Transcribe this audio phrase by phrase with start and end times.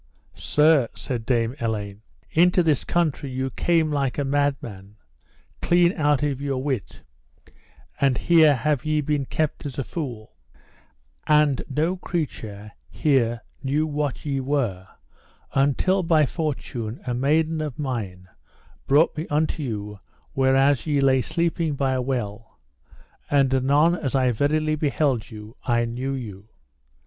[0.33, 2.01] Sir, said Dame Elaine,
[2.31, 4.95] into this country ye came like a madman,
[5.61, 7.03] clean out of your wit,
[7.99, 10.33] and here have ye been kept as a fool;
[11.27, 14.87] and no creature here knew what ye were,
[15.53, 18.27] until by fortune a maiden of mine
[18.87, 19.99] brought me unto you
[20.33, 22.59] whereas ye lay sleeping by a well,
[23.29, 26.49] and anon as I verily beheld you I knew you.